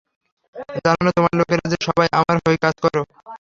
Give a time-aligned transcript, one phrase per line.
[0.85, 3.01] জানো না, তোমার লোকেরা যে সবাই আমার হয়ে কাজ করো?